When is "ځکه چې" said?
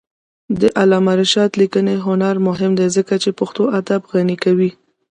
2.97-3.29